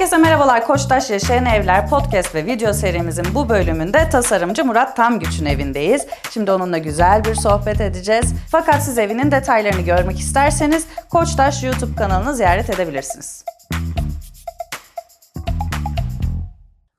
[0.00, 0.66] Herkese merhabalar.
[0.66, 6.06] Koçtaş Yaşayan Evler podcast ve video serimizin bu bölümünde tasarımcı Murat Tamgüç'ün evindeyiz.
[6.30, 8.34] Şimdi onunla güzel bir sohbet edeceğiz.
[8.50, 13.44] Fakat siz evinin detaylarını görmek isterseniz Koçtaş YouTube kanalını ziyaret edebilirsiniz.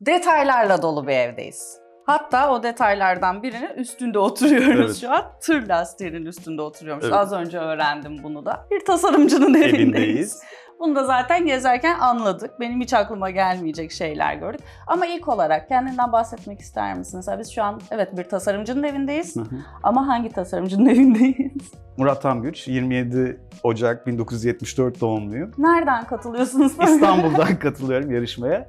[0.02, 1.78] Detaylarla dolu bir evdeyiz.
[2.06, 4.98] Hatta o detaylardan birinin üstünde oturuyoruz Evet.
[5.02, 5.24] şu an.
[5.42, 7.06] Tır lastiğinin üstünde oturuyormuş.
[7.06, 7.16] Evet.
[7.16, 8.68] Az önce öğrendim bunu da.
[8.72, 9.76] Bir tasarımcının evindeyiz.
[9.76, 10.42] Evindeyiz.
[10.82, 12.60] Bunu da zaten gezerken anladık.
[12.60, 14.62] Benim hiç aklıma gelmeyecek şeyler gördük.
[14.88, 17.18] Ama ilk olarak kendinden bahsetmek ister misin?
[17.18, 19.36] Mesela biz şu an evet bir tasarımcının evindeyiz.
[19.36, 19.56] Hı hı.
[19.84, 21.72] Ama hangi tasarımcının evindeyiz?
[21.98, 25.52] Murat Tamgüç, 27 Ocak 1974 doğumluyum.
[25.58, 26.72] Nereden katılıyorsunuz?
[26.84, 28.68] İstanbul'dan katılıyorum yarışmaya.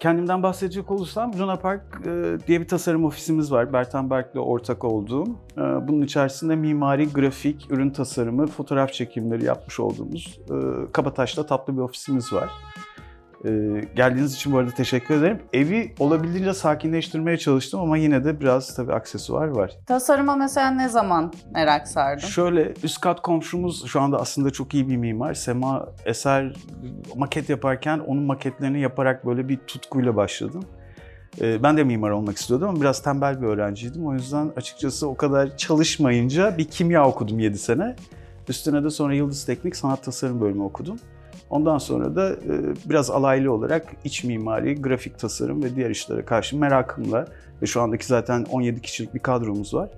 [0.00, 3.72] Kendimden bahsedecek olursam Luna Park e, diye bir tasarım ofisimiz var.
[3.72, 5.26] Bertan Berk'le ortak olduğum.
[5.56, 10.56] E, bunun içerisinde mimari, grafik, ürün tasarımı, fotoğraf çekimleri yapmış olduğumuz e,
[10.92, 12.50] Kabataş'ta tatlı bir ofisimiz var.
[13.44, 13.50] E,
[13.96, 15.42] geldiğiniz için bu arada teşekkür ederim.
[15.52, 19.72] Evi olabildiğince sakinleştirmeye çalıştım ama yine de biraz tabii aksesuar var.
[19.86, 22.26] Tasarıma mesela ne zaman merak sardın?
[22.26, 25.34] Şöyle üst kat komşumuz şu anda aslında çok iyi bir mimar.
[25.34, 26.52] Sema eser
[27.16, 30.64] maket yaparken onun maketlerini yaparak böyle bir tutkuyla başladım.
[31.40, 34.06] Ee, Ben de mimar olmak istiyordum ama biraz tembel bir öğrenciydim.
[34.06, 37.96] O yüzden açıkçası o kadar çalışmayınca bir kimya okudum 7 sene.
[38.48, 40.96] Üstüne de sonra Yıldız Teknik Sanat Tasarım bölümü okudum.
[41.50, 42.36] Ondan sonra da e,
[42.90, 47.26] biraz alaylı olarak iç mimari, grafik tasarım ve diğer işlere karşı merakımla
[47.62, 49.90] ve şu andaki zaten 17 kişilik bir kadromuz var.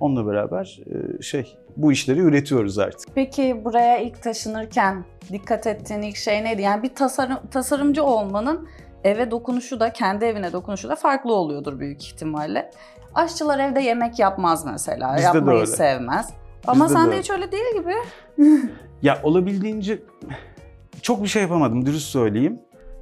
[0.00, 0.80] Onunla beraber
[1.18, 3.08] e, şey bu işleri üretiyoruz artık.
[3.14, 6.62] Peki buraya ilk taşınırken dikkat ettiğin ilk şey neydi?
[6.62, 8.68] Yani bir tasarım, tasarımcı olmanın
[9.04, 12.70] eve dokunuşu da, kendi evine dokunuşu da farklı oluyordur büyük ihtimalle.
[13.14, 15.66] Aşçılar evde yemek yapmaz mesela, Bizde de yapmayı öyle.
[15.66, 16.30] sevmez.
[16.66, 17.20] Ama Bizde de sen de öyle.
[17.22, 17.94] hiç öyle değil gibi.
[19.02, 19.98] Ya olabildiğince
[21.02, 22.58] çok bir şey yapamadım dürüst söyleyeyim.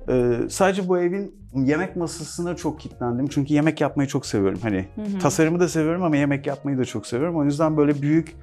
[0.09, 3.27] Ee, sadece bu evin yemek masasına çok kilitlendim.
[3.27, 4.59] Çünkü yemek yapmayı çok seviyorum.
[4.63, 5.19] Hani Hı hı.
[5.19, 7.37] tasarımı da seviyorum ama yemek yapmayı da çok seviyorum.
[7.37, 8.37] O yüzden böyle büyük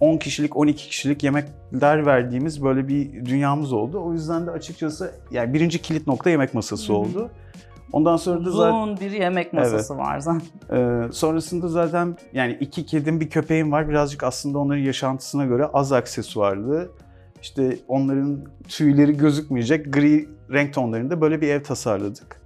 [0.00, 4.02] 10 kişilik, 12 kişilik yemekler verdiğimiz böyle bir dünyamız oldu.
[4.04, 6.96] O yüzden de açıkçası yani birinci kilit nokta yemek masası Hı hı.
[6.96, 7.30] oldu.
[7.92, 10.42] Ondan sonra da zaten Uzun bir yemek masası var zaten.
[10.72, 13.88] Ee, sonrasında zaten yani iki kedim bir köpeğim var.
[13.88, 16.90] Birazcık aslında onların yaşantısına göre az aksesuarlı.
[17.42, 22.42] İşte onların tüyleri gözükmeyecek gri renk tonlarında böyle bir ev tasarladık.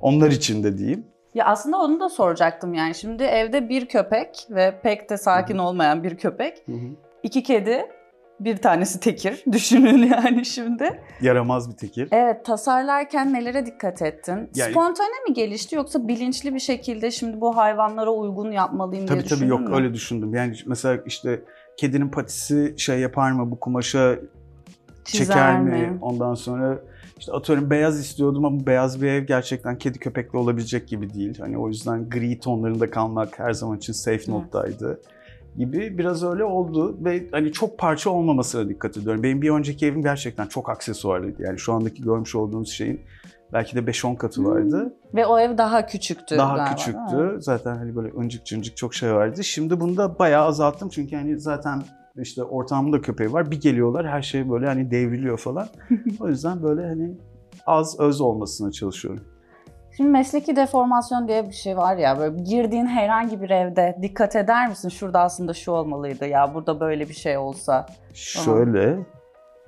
[0.00, 1.06] Onlar için de diyeyim.
[1.34, 2.94] Ya aslında onu da soracaktım yani.
[2.94, 6.64] Şimdi evde bir köpek ve pek de sakin olmayan bir köpek.
[7.22, 7.86] iki kedi,
[8.40, 9.44] bir tanesi tekir.
[9.52, 11.00] Düşünün yani şimdi.
[11.20, 12.08] Yaramaz bir tekir.
[12.12, 14.50] Evet, tasarlarken nelere dikkat ettin?
[14.54, 19.28] Yani- Spontane mi gelişti yoksa bilinçli bir şekilde şimdi bu hayvanlara uygun yapmalıyım diye Tabii
[19.28, 19.74] tabii düşündün yok mü?
[19.76, 20.34] öyle düşündüm.
[20.34, 21.42] Yani mesela işte
[21.76, 24.18] kedinin patisi şey yapar mı bu kumaşa
[25.04, 25.98] Çizer çeker mi?
[26.00, 26.78] Ondan sonra
[27.18, 31.38] işte atıyorum beyaz istiyordum ama beyaz bir ev gerçekten kedi köpekle olabilecek gibi değil.
[31.38, 34.30] Hani o yüzden gri tonlarında kalmak her zaman için safe Hı.
[34.30, 35.00] noktaydı
[35.56, 39.22] gibi biraz öyle oldu ve hani çok parça olmamasına dikkat ediyorum.
[39.22, 41.42] Benim bir önceki evim gerçekten çok aksesuarlıydı.
[41.42, 43.00] Yani şu andaki görmüş olduğunuz şeyin
[43.52, 44.94] belki de 5-10 katı vardı.
[45.14, 47.36] Ve o ev daha küçüktü Daha galiba, küçüktü.
[47.38, 49.44] Zaten hani böyle öncük cıncık çok şey vardı.
[49.44, 51.82] Şimdi bunu da bayağı azalttım çünkü hani zaten
[52.16, 53.50] işte ortağımın da köpeği var.
[53.50, 55.66] Bir geliyorlar her şey böyle hani devriliyor falan.
[56.20, 57.10] o yüzden böyle hani
[57.66, 59.24] az öz olmasına çalışıyorum.
[59.96, 64.68] Şimdi mesleki deformasyon diye bir şey var ya böyle girdiğin herhangi bir evde dikkat eder
[64.68, 64.88] misin?
[64.88, 67.86] Şurada aslında şu olmalıydı ya burada böyle bir şey olsa.
[68.14, 68.98] Şöyle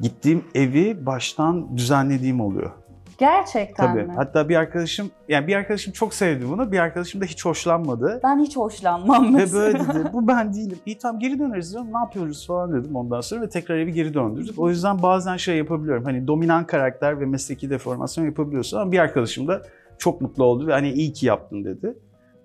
[0.01, 2.71] gittiğim evi baştan düzenlediğim oluyor.
[3.19, 4.03] Gerçekten Tabii.
[4.03, 4.13] mi?
[4.17, 6.73] Hatta bir arkadaşım yani bir arkadaşım çok sevdi bunu.
[6.73, 8.21] Bir arkadaşım da hiç hoşlanmadı.
[8.25, 9.63] Ben hiç hoşlanmam Ve mesela.
[9.63, 10.79] böyle dedi bu ben değilim.
[10.87, 11.93] İyi tamam geri döneriz diyorum.
[11.93, 14.59] Ne yapıyoruz falan dedim ondan sonra ve tekrar evi geri döndürdük.
[14.59, 16.05] O yüzden bazen şey yapabiliyorum.
[16.05, 19.63] Hani dominant karakter ve mesleki deformasyon yapabiliyorsun ama bir arkadaşım da
[19.99, 21.95] çok mutlu oldu ve hani iyi ki yaptın dedi.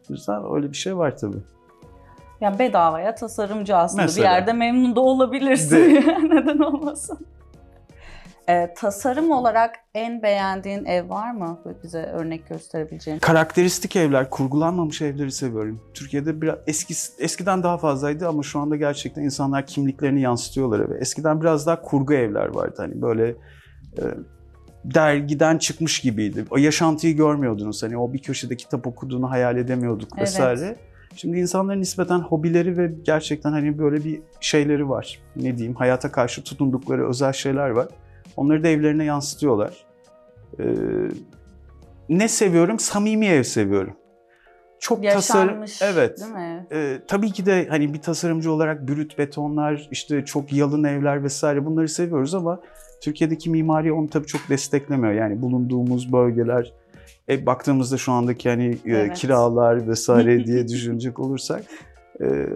[0.09, 1.37] O yüzden öyle bir şey var tabii.
[2.41, 4.27] Ya bedavaya tasarımcı aslında Mesela.
[4.27, 5.77] bir yerde memnun da olabilirsin.
[6.29, 7.19] Neden olmasın?
[8.49, 11.59] Ee, tasarım olarak en beğendiğin ev var mı?
[11.83, 13.19] Bize örnek gösterebileceğin.
[13.19, 15.81] Karakteristik evler, kurgulanmamış evleri seviyorum.
[15.93, 16.93] Türkiye'de biraz eski
[17.23, 20.97] eskiden daha fazlaydı ama şu anda gerçekten insanlar kimliklerini yansıtıyorlar eve.
[20.97, 22.75] Eskiden biraz daha kurgu evler vardı.
[22.77, 23.27] Hani böyle
[23.97, 24.03] e,
[24.85, 26.45] dergiden çıkmış gibiydi.
[26.51, 27.83] O yaşantıyı görmüyordunuz.
[27.83, 30.27] Hani o bir köşede kitap okuduğunu hayal edemiyorduk Evet.
[30.27, 30.75] vesaire.
[31.15, 35.19] Şimdi insanların nispeten hobileri ve gerçekten hani böyle bir şeyleri var.
[35.35, 35.75] Ne diyeyim?
[35.75, 37.87] Hayata karşı tutundukları özel şeyler var.
[38.39, 39.85] Onları da evlerine yansıtıyorlar.
[40.59, 40.63] Ee,
[42.09, 42.79] ne seviyorum?
[42.79, 43.95] Samimi ev seviyorum.
[44.79, 45.47] Çok tasarım...
[45.47, 46.19] Yaşanmış Evet.
[46.19, 46.67] değil mi?
[46.71, 51.65] Ee, tabii ki de hani bir tasarımcı olarak brüt betonlar, işte çok yalın evler vesaire
[51.65, 52.59] bunları seviyoruz ama
[53.01, 55.13] Türkiye'deki mimari onu tabii çok desteklemiyor.
[55.13, 56.73] Yani bulunduğumuz bölgeler
[57.29, 59.13] e, baktığımızda şu andaki hani e, Evet.
[59.17, 61.63] kiralar vesaire diye düşünecek olursak
[62.21, 62.47] e,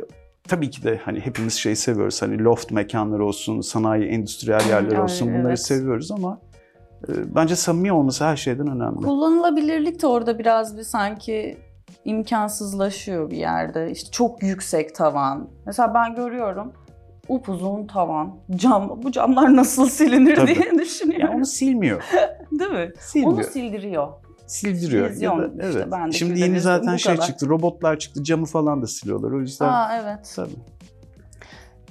[0.48, 2.22] tabii ki de hani hepimiz şeyi seviyoruz.
[2.22, 5.66] Hani loft mekanları olsun, sanayi, endüstriyel yerler olsun bunları evet.
[5.66, 6.40] seviyoruz ama
[7.08, 8.96] e, bence samimi olması her şeyden önemli.
[8.96, 11.58] Kullanılabilirlik de orada biraz bir sanki
[12.06, 13.92] imkansızlaşıyor bir yerde.
[13.92, 15.50] İşte çok yüksek tavan.
[15.66, 16.74] Mesela ben görüyorum
[17.28, 19.04] upuzun tavan, cam.
[19.04, 20.56] Bu camlar nasıl silinir Tabii.
[20.56, 21.26] diye düşünüyorum.
[21.26, 22.04] Yani onu silmiyor.
[22.52, 22.92] Değil mi?
[23.00, 23.34] Silmiyor.
[23.34, 24.08] Onu sildiriyor.
[24.48, 25.10] Sildiriyor.
[25.10, 25.88] Vizyon Ya da- işte, evet.
[25.92, 27.28] ben de Şimdi yeni zaten şey kadar.
[27.28, 27.50] çıktı.
[27.50, 28.24] Robotlar çıktı.
[28.24, 29.32] Camı falan da siliyorlar.
[29.32, 30.34] O yüzden Aa evet.
[30.36, 30.56] tabii.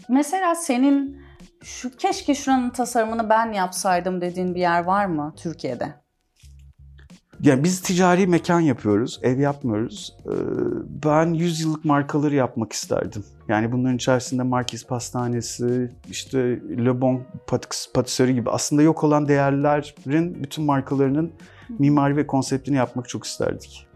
[0.08, 1.22] Mesela senin
[1.62, 5.94] şu keşke şuranın tasarımını ben yapsaydım dediğin bir yer var mı Türkiye'de?
[7.40, 10.16] Yani biz ticari mekan yapıyoruz, ev yapmıyoruz.
[10.26, 10.30] Ee,
[11.04, 13.24] Ben 100 yıllık markaları yapmak isterdim.
[13.48, 16.38] Yani bunların içerisinde Marquis Pastanesi, işte
[16.84, 21.32] Le Bon Patis- Patisserie gibi aslında yok olan değerlerin bütün markalarının
[21.78, 23.86] mimari ve konseptini yapmak çok isterdik.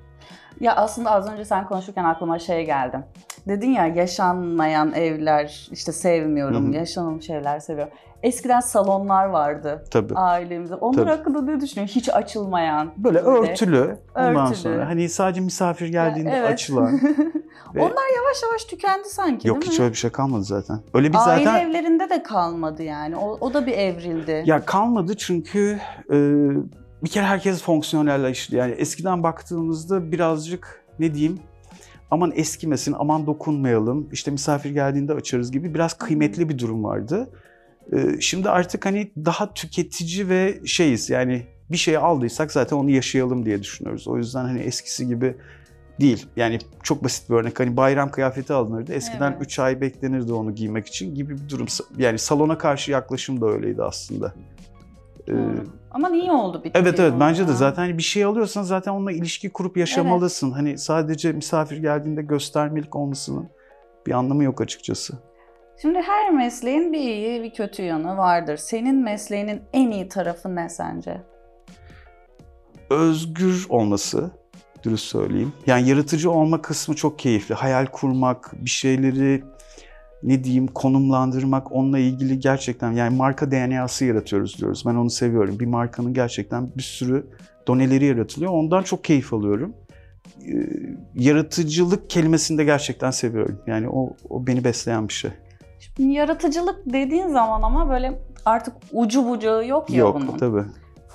[0.61, 2.99] Ya aslında az önce sen konuşurken aklıma şey geldi.
[3.49, 6.75] Dedin ya yaşanmayan evler işte sevmiyorum, Hı hı.
[6.75, 7.93] yaşanılmış evler seviyorum.
[8.23, 10.15] Eskiden salonlar vardı Tabii.
[10.15, 10.75] ailemizde.
[10.75, 11.11] Onlar Tabii.
[11.11, 11.95] hakkında ne düşünüyorsun?
[12.01, 12.93] Hiç açılmayan.
[12.97, 14.57] Böyle örtülü, ondan Örtülü.
[14.57, 16.49] sonra hani sadece misafir geldiğinde Ya, evet.
[16.51, 16.93] açılan.
[17.75, 19.83] ve- Onlar yavaş yavaş tükendi sanki Yok değil hiç mi?
[19.83, 20.81] öyle bir şey kalmadı zaten.
[20.95, 23.17] Öyle bir Aile zaten evlerinde de kalmadı yani.
[23.17, 24.43] O, o da bir evrildi.
[24.47, 25.79] Ya kalmadı çünkü
[26.13, 26.17] e,
[27.05, 28.57] bir kere herkes fonksiyonelleşti.
[28.57, 31.41] Yani eskiden baktığımızda birazcık ne diyeyim
[32.11, 37.31] aman eskimesin, aman dokunmayalım, işte misafir geldiğinde açarız gibi biraz kıymetli bir durum vardı.
[37.93, 43.45] E, şimdi artık hani daha tüketici ve şeyiz yani bir şey aldıysak zaten onu yaşayalım
[43.45, 44.09] diye düşünüyoruz.
[44.09, 45.35] O yüzden hani eskisi gibi
[46.01, 46.27] değil.
[46.37, 47.61] Yani çok basit bir örnek.
[47.61, 48.93] Hani bayram kıyafeti alınırdı.
[48.93, 49.43] Eskiden Evet.
[49.43, 51.67] 3 ay beklenirdi onu giymek için gibi bir durum.
[51.99, 54.35] Yani salona karşı yaklaşım da öyleydi aslında.
[55.29, 55.67] Ee, Doğru.
[55.91, 56.81] Ama iyi oldu bitti.
[56.83, 60.51] Evet evet bence de zaten bir şey alıyorsan zaten onunla ilişki kurup yaşamalısın.
[60.51, 63.49] Hani sadece misafir geldiğinde göstermelik olmasının
[64.07, 65.15] bir anlamı yok açıkçası.
[65.83, 68.57] Şimdi her mesleğin bir iyi bir kötü yanı vardır.
[68.57, 71.23] Senin mesleğinin en iyi tarafı ne sence?
[72.91, 74.31] Özgür olması
[74.85, 75.53] dürüst söyleyeyim.
[75.67, 77.55] Yani yaratıcı olma kısmı çok keyifli.
[77.55, 79.45] Hayal kurmak, bir şeyleri
[80.27, 84.83] ne diyeyim konumlandırmak onunla ilgili gerçekten yani marka DNA'sı yaratıyoruz diyoruz.
[84.87, 85.59] Ben onu seviyorum.
[85.59, 87.27] Bir markanın gerçekten bir sürü
[87.67, 88.53] doneleri yaratılıyor.
[88.53, 89.75] Ondan çok keyif alıyorum.
[90.47, 90.69] Ee,
[91.15, 93.59] yaratıcılık kelimesini de gerçekten seviyorum.
[93.67, 95.31] Yani o, o beni besleyen bir şey.
[95.81, 100.39] Şimdi yaratıcılık dediğin zaman ama böyle artık ucu bucağı yok ya Yok bunun.
[100.39, 100.65] tabii.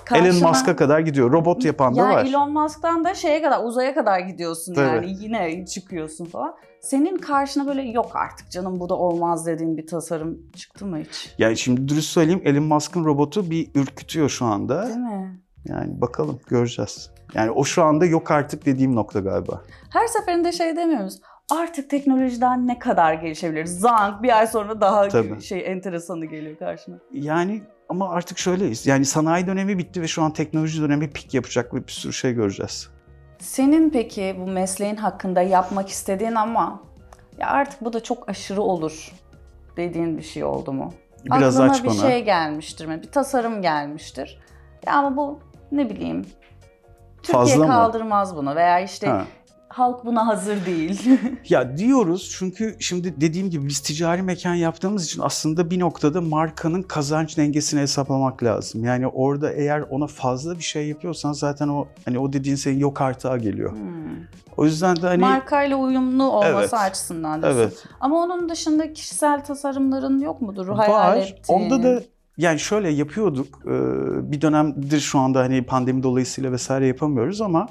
[0.04, 1.32] Karşına- Elon Musk'a kadar gidiyor.
[1.32, 2.24] Robot yapan da ya var.
[2.24, 4.86] Elon Musk'tan da şeye kadar uzaya kadar gidiyorsun Tabii.
[4.86, 6.54] yani yine çıkıyorsun falan.
[6.80, 11.34] Senin karşına böyle yok artık canım bu da olmaz dediğin bir tasarım çıktı mı hiç?
[11.38, 14.86] Yani şimdi dürüst söyleyeyim Elon Musk'ın robotu bir ürkütüyor şu anda.
[14.86, 15.40] Değil mi?
[15.64, 17.10] Yani bakalım göreceğiz.
[17.34, 19.62] Yani o şu anda yok artık dediğim nokta galiba.
[19.90, 21.20] Her seferinde şey demiyoruz.
[21.50, 23.80] Artık teknolojiden ne kadar gelişebiliriz?
[23.80, 25.42] Zank bir ay sonra daha Tabii.
[25.42, 26.98] şey enteresanı geliyor karşına.
[27.12, 27.62] Yani
[27.92, 28.86] ama artık şöyleyiz.
[28.86, 32.32] Yani sanayi dönemi bitti ve şu an teknoloji dönemi pik yapacak ve bir sürü şey
[32.32, 32.88] göreceğiz.
[33.38, 36.80] Senin peki bu mesleğin hakkında yapmak istediğin ama
[37.38, 39.12] ya artık bu da çok aşırı olur
[39.76, 40.94] dediğin bir şey oldu mu?
[41.24, 41.96] Biraz Aklına aç bir bana.
[42.10, 43.02] şey gelmiştir mi?
[43.02, 44.38] Bir tasarım gelmiştir.
[44.86, 45.38] Ya ama bu
[45.72, 46.26] ne bileyim
[47.16, 47.66] Türkiye Fazla mı?
[47.66, 49.24] kaldırmaz bunu veya işte Ha.
[49.72, 51.10] Halk buna hazır değil.
[51.48, 56.82] Ya diyoruz çünkü şimdi dediğim gibi biz ticari mekan yaptığımız için aslında bir noktada markanın
[56.82, 58.84] kazanç dengesini hesaplamak lazım.
[58.84, 63.00] Yani orada eğer ona fazla bir şey yapıyorsan zaten o hani o dediğin senin yok
[63.00, 63.72] artığa geliyor.
[63.72, 63.78] Hmm.
[64.56, 66.74] O yüzden de hani Markayla uyumlu olması Evet.
[66.74, 67.60] açısından diyorsun.
[67.60, 70.68] evet Ama onun dışında kişisel tasarımların yok mudur?
[70.68, 71.16] Hayal var.
[71.16, 71.58] ettiğin?
[71.60, 72.02] Onda da
[72.38, 73.64] yani şöyle yapıyorduk.
[74.32, 77.68] Bir dönemdir şu anda hani pandemi dolayısıyla vesaire yapamıyoruz ama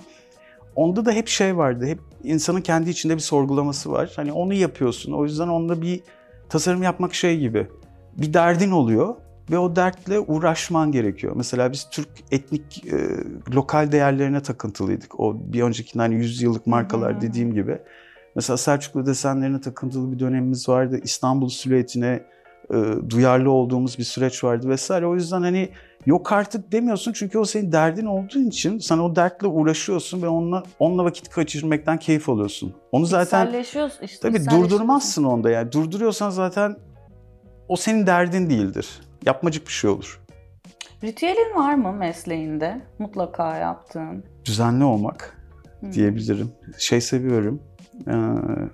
[0.75, 1.85] onda da hep şey vardı.
[1.85, 4.13] Hep insanın kendi içinde bir sorgulaması var.
[4.15, 5.11] Hani onu yapıyorsun.
[5.11, 6.01] O yüzden onda bir
[6.49, 7.67] tasarım yapmak şey gibi.
[8.17, 9.15] Bir derdin oluyor
[9.51, 11.33] ve o dertle uğraşman gerekiyor.
[11.35, 12.97] Mesela biz Türk etnik e,
[13.53, 15.19] lokal değerlerine takıntılıydık.
[15.19, 17.21] O bir öncekinden hani 100 yıllık markalar hı.
[17.21, 17.77] dediğim gibi.
[18.35, 20.99] Mesela Selçuklu desenlerine takıntılı bir dönemimiz vardı.
[21.03, 22.23] İstanbul silüetine
[22.73, 22.75] e,
[23.09, 25.07] duyarlı olduğumuz bir süreç vardı vesaire.
[25.07, 25.69] O yüzden hani
[26.05, 30.63] yok artık demiyorsun çünkü o senin derdin olduğu için sen o dertle uğraşıyorsun ve onunla
[30.79, 32.73] onunla vakit geçirmekten keyif alıyorsun.
[32.91, 33.53] Onu zaten
[34.01, 34.19] işte.
[34.21, 35.71] tabii durdurmazsın onda yani.
[35.71, 36.75] Durduruyorsan zaten
[37.67, 39.01] o senin derdin değildir.
[39.25, 40.21] Yapmacık bir şey olur.
[41.03, 42.81] Ritüelin var mı mesleğinde?
[42.99, 44.23] Mutlaka yaptığın.
[44.45, 45.37] Düzenli olmak
[45.79, 45.91] Hmm.
[45.93, 46.51] diyebilirim.
[46.77, 47.61] Şey seviyorum.
[48.07, 48.13] Ee,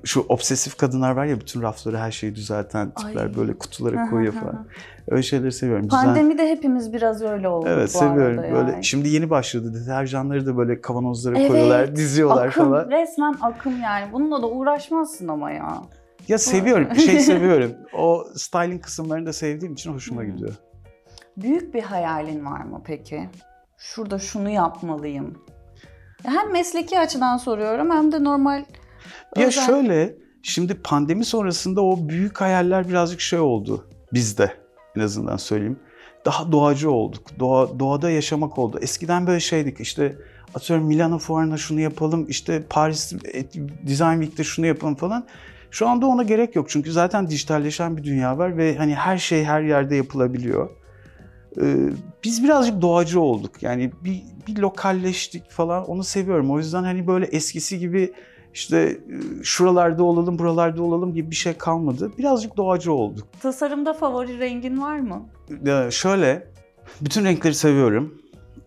[0.03, 3.36] şu obsesif kadınlar var ya bütün rafları her şeyi düzelten tipler Ay.
[3.36, 4.67] böyle kutulara koyuyor falan.
[5.07, 5.86] Öyle şeyleri seviyorum.
[5.86, 8.39] Düzen- Pandemide hepimiz biraz öyle olduk Evet bu seviyorum.
[8.39, 8.83] arada Böyle yani.
[8.86, 12.89] şimdi yeni başladı deterjanları da böyle kavanozlara Evet, koyuyorlar, diziyorlar akım, falan.
[12.91, 14.13] resmen akım yani.
[14.13, 15.81] Bununla da uğraşmazsın ama ya.
[16.27, 17.71] Ya seviyorum, şey seviyorum.
[17.93, 20.31] O styling kısımlarını da sevdiğim için hoşuma Hmm.
[20.31, 20.53] gidiyor.
[21.38, 23.29] Büyük bir hayalin var mı peki?
[23.77, 25.38] Şurada şunu yapmalıyım.
[26.25, 28.63] Hem mesleki açıdan soruyorum hem de normal
[29.36, 34.54] Ya özel- şöyle, şimdi pandemi sonrasında o büyük hayaller birazcık şey oldu bizde
[34.96, 35.80] en azından söyleyeyim.
[36.25, 37.39] Daha doğacı olduk.
[37.39, 38.80] Doğa, doğada yaşamak oldu.
[38.82, 40.16] Eskiden böyle şeydik işte
[40.56, 43.44] atıyorum Milano Fuarı'nda şunu yapalım, işte Paris e,
[43.88, 45.27] Design Week'te şunu yapalım falan.
[45.72, 49.44] Şu anda ona gerek yok çünkü zaten dijitalleşen bir dünya var ve hani her şey
[49.44, 50.70] her yerde yapılabiliyor.
[51.62, 51.75] Ee,
[52.24, 53.63] biz birazcık doğacı olduk.
[53.63, 55.89] Yani bir, bir lokalleştik falan.
[55.89, 56.51] Onu seviyorum.
[56.51, 58.13] O yüzden hani böyle eskisi gibi
[58.58, 62.12] işte e, şuralarda olalım, buralarda olalım gibi bir şey kalmadı.
[62.18, 63.28] Birazcık doğacı olduk.
[63.42, 65.26] tasarımda favori rengin var mı?
[65.68, 66.48] Ee, şöyle,
[67.02, 68.22] bütün renkleri seviyorum.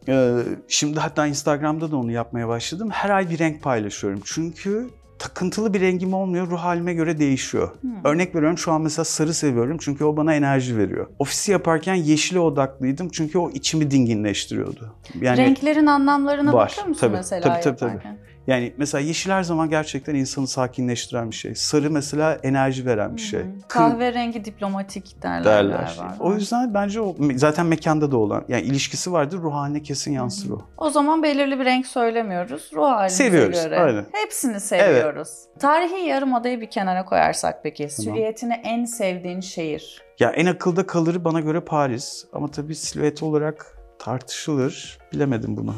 [0.08, 0.36] Ee,
[0.68, 2.88] şimdi hatta Instagram'da da onu yapmaya başladım.
[2.92, 4.20] Her ay bir renk paylaşıyorum.
[4.24, 6.50] Çünkü takıntılı bir rengim olmuyor.
[6.50, 7.70] Ruh halime göre değişiyor.
[7.80, 8.04] Hmm.
[8.04, 11.06] Örnek veriyorum şu an mesela sarı seviyorum çünkü o bana enerji veriyor.
[11.18, 14.94] Ofisi yaparken yeşile odaklıydım çünkü o içimi dinginleştiriyordu.
[15.20, 18.29] Yani Renklerin anlamlarına Var, bakıyor musun tabii, mesela tabii, tabii, tabii.
[18.46, 21.54] Yani mesela yeşil her zaman gerçekten insanı sakinleştiren bir şey.
[21.54, 23.40] Sarı mesela enerji veren bir şey.
[23.40, 23.68] Hı hı.
[23.68, 25.44] Kahverengi diplomatik derler.
[25.44, 25.96] derler.
[26.20, 30.50] O yüzden bence o zaten mekanda da olan yani ilişkisi vardır ruh haline kesin yansır
[30.50, 30.62] o.
[30.76, 32.70] O zaman belirli bir renk söylemiyoruz.
[32.74, 33.78] Ruh halimize Seviyoruz, göre.
[33.78, 34.04] aynen.
[34.12, 35.30] Hepsini seviyoruz.
[35.58, 37.88] Tarihi Yarımada'yı bir kenara koyarsak peki.
[37.88, 40.02] Silüetini en sevdiğin şehir.
[40.18, 43.66] Ya en akılda kalır bana göre Paris ama tabii silüet olarak
[43.98, 44.98] tartışılır.
[45.12, 45.74] Bilemedim bunu.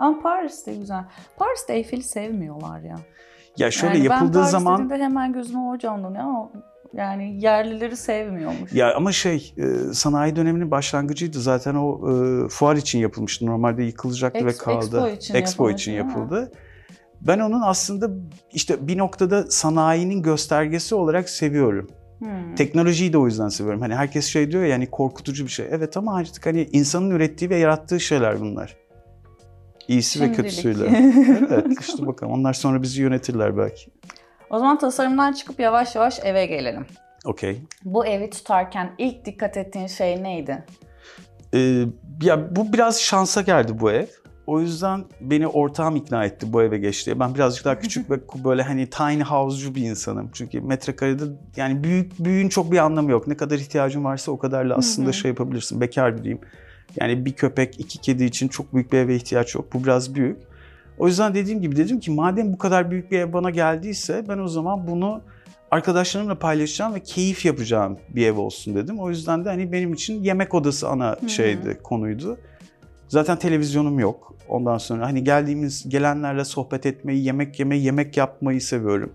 [0.00, 1.04] Ama Paris de güzel.
[1.36, 2.96] Paris'te Eyfel'i sevmiyorlar ya.
[3.58, 6.50] Ya şöyle yani ben yapıldığı Paris zaman dediğimde hemen gözüme o canlanıyor ama
[6.92, 8.72] yani yerlileri sevmiyormuş.
[8.72, 13.46] Ya ama şey e, sanayi döneminin başlangıcıydı zaten o e, fuar için yapılmıştı.
[13.46, 14.96] Normalde yıkılacaktı ve Ex- kaldı.
[14.96, 16.52] Expo için Expo için yapıldı.
[17.20, 18.10] Ben onun aslında
[18.52, 21.90] işte bir noktada sanayinin göstergesi olarak seviyorum.
[22.18, 22.54] Hmm.
[22.54, 23.80] Teknolojiyi de o yüzden seviyorum.
[23.80, 25.66] Hani herkes şey diyor ya hani korkutucu bir şey.
[25.70, 28.76] Evet ama artık hani insanın ürettiği ve yarattığı şeyler bunlar.
[29.88, 30.44] İyisi ve Şimdilik.
[30.44, 30.84] kötüsüyle.
[31.50, 33.90] evet işte bakalım onlar sonra bizi yönetirler belki.
[34.50, 36.86] O zaman tasarımdan çıkıp yavaş yavaş eve gelelim.
[37.24, 37.62] Okey.
[37.84, 40.64] Bu evi tutarken ilk dikkat ettiğin şey neydi?
[41.54, 41.84] Ee,
[42.22, 44.06] ya bu biraz şansa geldi bu ev.
[44.46, 47.20] O yüzden beni ortağım ikna etti bu eve geç diye.
[47.20, 50.30] Ben birazcık daha küçük ve böyle hani tiny house'cu bir insanım.
[50.32, 51.24] Çünkü metrekarede
[51.56, 53.26] yani büyük büyüğün çok bir anlamı yok.
[53.26, 55.80] Ne kadar ihtiyacın varsa o kadarla aslında şey yapabilirsin.
[55.80, 56.40] Bekar biriyim.
[57.00, 59.72] Yani bir köpek, iki kedi için çok büyük bir eve ihtiyaç yok.
[59.74, 60.36] Bu biraz büyük.
[60.98, 64.38] O yüzden dediğim gibi dedim ki madem bu kadar büyük bir ev bana geldiyse ben
[64.38, 65.20] o zaman bunu
[65.70, 68.98] arkadaşlarımla paylaşacağım ve keyif yapacağım bir ev olsun dedim.
[68.98, 71.28] O yüzden de hani benim için yemek odası ana hı.
[71.28, 72.38] şeydi, konuydu.
[73.08, 74.34] Zaten televizyonum yok.
[74.48, 79.12] Ondan sonra hani geldiğimiz gelenlerle sohbet etmeyi, yemek yemeyi, yemek yapmayı seviyorum.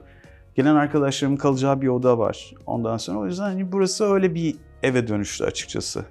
[0.55, 2.53] Gelen arkadaşlarımın kalacağı bir oda var.
[2.65, 6.05] Ondan sonra o yüzden hani burası öyle bir eve dönüştü açıkçası.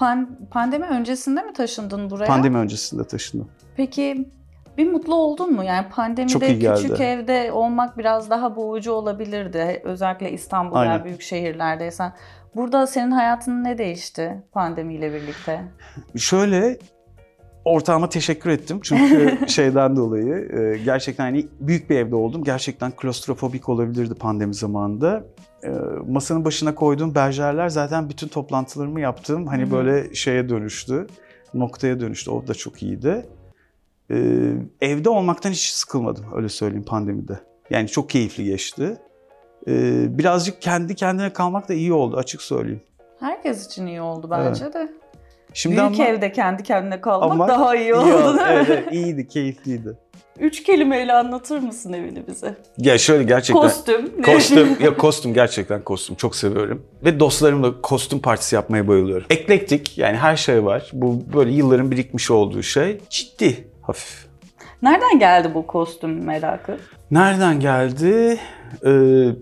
[0.00, 2.26] Pan- pandemi öncesinde mi taşındın buraya?
[2.26, 3.48] Pandemi öncesinde taşındım.
[3.76, 4.28] Peki
[4.78, 5.64] bir mutlu oldun mu?
[5.64, 6.82] Yani pandemide iyi geldi.
[6.82, 9.80] küçük evde olmak biraz daha boğucu olabilirdi.
[9.84, 11.04] Özellikle İstanbul Aynen.
[11.04, 12.12] büyük şehirlerdeysen.
[12.56, 15.64] Burada senin hayatın ne değişti pandemiyle birlikte?
[16.16, 16.78] Şöyle
[17.64, 22.44] ortağıma teşekkür ettim çünkü şeyden dolayı e, gerçekten hani büyük bir evde oldum.
[22.44, 25.24] Gerçekten klostrofobik olabilirdi pandemi zamanında.
[25.64, 25.68] E,
[26.08, 29.70] Masanın başına koyduğum berjerler zaten bütün toplantılarımı yaptığım hani Hı hı.
[29.70, 31.06] böyle şeye dönüştü.
[31.54, 32.30] Noktaya dönüştü.
[32.30, 33.26] O da çok iyiydi.
[34.10, 34.16] E,
[34.80, 37.40] Evde olmaktan hiç sıkılmadım öyle söyleyeyim pandemide.
[37.70, 38.96] Yani çok keyifli geçti.
[39.68, 42.80] E, Birazcık kendi kendine kalmak da iyi oldu açık söyleyeyim.
[43.20, 44.88] Herkes için iyi oldu bence de.
[45.54, 48.38] Şimdi Büyük ama- evde kendi kendine kalmak Ama daha iyi oldu.
[48.48, 49.96] Evet, evet, iyiydi, keyifliydi.
[50.38, 52.54] Üç kelimeyle anlatır mısın evini bize?
[52.78, 53.62] Ya şöyle gerçekten...
[53.62, 54.22] Kostüm.
[54.22, 56.86] Kostüm, ya kostüm gerçekten kostüm çok seviyorum.
[57.04, 59.26] Ve dostlarımla kostüm partisi yapmaya bayılıyorum.
[59.30, 60.90] Eklektik yani her şey var.
[60.92, 62.98] Bu böyle yılların birikmiş olduğu şey.
[63.10, 64.26] Ciddi, hafif.
[64.82, 66.78] Nereden geldi bu kostüm merakı?
[67.10, 68.38] Nereden geldi?
[68.86, 68.90] Ee,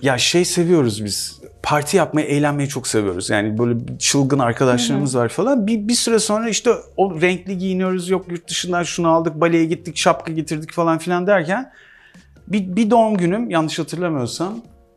[0.02, 1.37] ya şey seviyoruz biz.
[1.68, 3.30] Parti yapmayı, eğlenmeyi çok seviyoruz.
[3.30, 5.66] Yani böyle çılgın arkadaşlarımız var falan.
[5.66, 8.08] Bir, bir süre sonra işte o renkli giyiniyoruz.
[8.08, 11.72] Yok yurt dışından şunu aldık, baleye gittik, şapka getirdik falan filan derken
[12.46, 14.54] bir, bir doğum günüm yanlış hatırlamıyorsam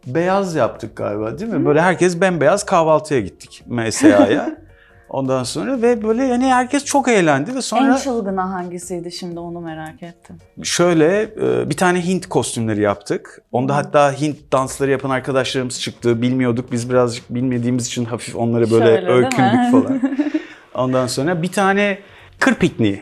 [0.07, 1.65] beyaz yaptık galiba değil mi?
[1.65, 4.57] Böyle herkes bembeyaz kahvaltıya gittik MSA'ya.
[5.11, 9.61] Ondan sonra ve böyle yani herkes çok eğlendi ve sonra En çılgına hangisiydi şimdi onu
[9.61, 10.35] merak ettim.
[10.63, 13.41] şöyle e, bir tane Hint kostümleri yaptık.
[13.51, 16.21] Onda hatta Hint dansları yapan arkadaşlarımız çıktı.
[16.21, 20.01] Bilmiyorduk biz birazcık bilmediğimiz için hafif onları böyle Şöyle, öykündük falan.
[20.75, 21.99] Ondan sonra bir tane
[22.39, 23.01] kır pikniği.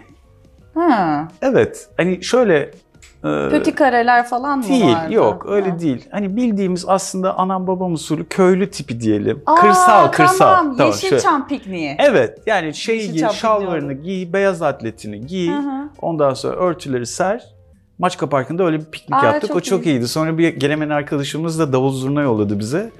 [0.74, 1.28] Ha.
[1.42, 2.72] Evet hani şöyle
[3.24, 5.14] e, Pöti kareler falan mı Değil, vardı?
[5.14, 5.80] yok öyle Ha.
[5.80, 6.06] değil.
[6.12, 9.42] Hani bildiğimiz aslında anam babam usulü köylü tipi diyelim.
[9.46, 10.56] Aa, kırsal, kırsal.
[10.56, 10.90] Tamam, şöyle.
[10.90, 11.96] Yeşilçam pikniği.
[12.00, 15.50] Evet, yani şeyi giy, şalvarını giy, beyaz atletini giy.
[15.52, 15.90] Hı hı.
[16.02, 17.44] Ondan sonra örtüleri ser.
[18.00, 19.48] Maçka Parkı'nda öyle bir piknik Aa, yaptık.
[19.48, 19.90] çok o çok iyi.
[19.96, 20.08] iyiydi.
[20.08, 22.92] Sonra bir gelemen arkadaşımız da davul zurna yolladı bize.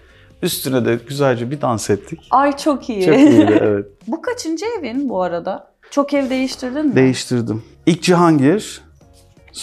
[0.42, 2.28] Üstüne de güzelce bir dans ettik.
[2.32, 3.06] Ay çok iyi.
[3.06, 3.86] Çok iyiydi evet.
[4.08, 5.72] Bu kaçıncı evin bu arada?
[5.92, 6.96] Çok ev değiştirdin mi?
[6.96, 7.64] Değiştirdim.
[7.86, 8.82] İlk Cihangir,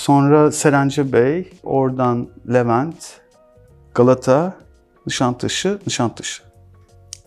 [0.06, 3.20] sonra Serence Bey, oradan Levent,
[3.94, 4.54] Galata,
[5.06, 6.42] Nişantaşı, Nişantaşı.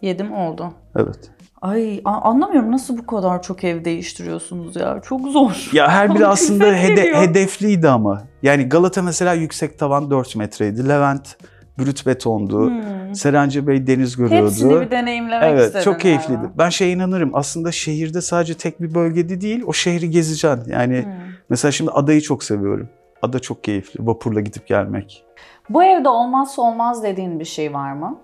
[0.01, 0.73] Yedim oldu.
[0.95, 1.19] Evet.
[1.61, 5.01] Ay anlamıyorum nasıl bu kadar çok ev değiştiriyorsunuz ya.
[5.05, 5.69] Çok zor.
[5.73, 8.23] Ya her biri aslında hede- hedefliydi ama.
[8.43, 10.89] Yani Galata mesela yüksek tavan 4 metreydi.
[10.89, 11.38] Levent
[11.79, 12.69] brüt betondu.
[12.69, 13.15] Hmm.
[13.15, 14.45] Serence Bey deniz görüyordu.
[14.49, 15.83] Hepsini bir deneyimlemek Evet istedim.
[15.85, 16.39] çok keyifliydi.
[16.41, 16.53] galiba.
[16.57, 17.29] Ben şeye inanırım.
[17.33, 20.71] Aslında şehirde sadece tek bir bölgede değil o şehri gezeceksin.
[20.71, 21.28] Yani Hmm.
[21.50, 22.89] Mesela şimdi adayı çok seviyorum.
[23.22, 24.08] Ada çok keyifli.
[24.08, 25.25] Vapurla gidip gelmek.
[25.70, 28.22] Bu evde olmazsa olmaz dediğin bir şey var mı?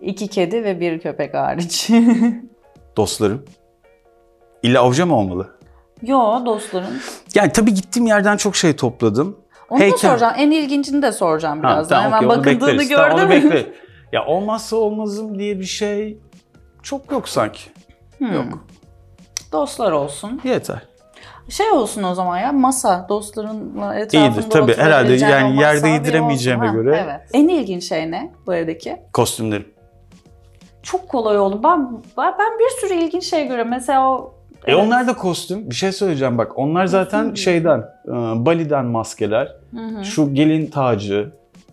[0.00, 1.90] İki kedi ve bir köpek hariç.
[2.96, 3.44] Dostlarım.
[4.62, 5.48] İlla avcı mı olmalı?
[6.02, 7.00] Yo dostların.
[7.34, 9.38] Yani tabii gittiğim yerden çok şey topladım.
[9.70, 9.98] Onu da Heykel.
[9.98, 10.34] soracağım.
[10.36, 12.02] En ilgincini de soracağım birazdan.
[12.02, 12.88] tamam, Hemen onu bakıldığını.
[12.88, 13.50] Tamam, onu gördüm.
[13.50, 13.72] bekle.
[14.12, 16.18] Ya olmazsa olmazım diye bir şey
[16.82, 17.60] çok yok sanki.
[18.18, 18.32] Hmm.
[18.34, 18.66] Yok.
[19.52, 20.40] Dostlar olsun.
[20.44, 20.87] Yeter.
[21.48, 24.76] Şey olsun o zaman ya masa dostlarınla etrafında İyidir, tabii.
[24.76, 27.20] Herhalde yani yerde yediremeyeceğime göre- Evet.
[27.32, 28.96] En ilginç şey ne bu evdeki?
[29.12, 29.66] Kostümlerim.
[30.82, 31.60] Çok kolay oldu.
[31.64, 33.70] Ben, ben ben bir sürü ilginç şey görüyorum.
[33.70, 34.34] Mesela o
[34.66, 35.70] E onlar da kostüm.
[35.70, 36.58] Bir şey söyleyeceğim bak.
[36.58, 37.78] Onlar zaten şeyden,
[38.08, 38.12] e,
[38.46, 39.56] Bali'den maskeler.
[39.74, 40.04] Hı hı.
[40.04, 41.32] Şu gelin tacı.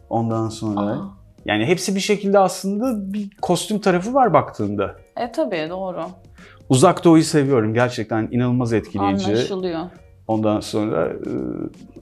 [0.09, 0.79] Ondan sonra.
[0.91, 0.97] Aa,
[1.45, 4.95] Yani hepsi bir şekilde aslında bir kostüm tarafı var baktığında.
[5.17, 6.01] E tabii doğru.
[6.69, 7.73] Uzak Doğu'yu seviyorum.
[7.73, 9.25] Gerçekten inanılmaz etkileyici.
[9.25, 9.79] Anlaşılıyor.
[10.27, 11.09] Ondan sonra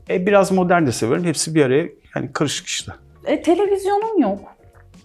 [0.10, 1.24] e, e, biraz modern de seviyorum.
[1.26, 2.92] Hepsi bir araya yani karışık işte.
[3.26, 4.40] E televizyonun yok.